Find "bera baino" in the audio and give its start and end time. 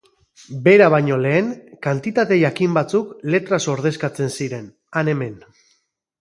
0.67-1.17